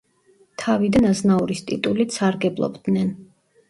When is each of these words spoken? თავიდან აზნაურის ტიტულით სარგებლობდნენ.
თავიდან 0.63 1.05
აზნაურის 1.11 1.63
ტიტულით 1.69 2.19
სარგებლობდნენ. 2.19 3.19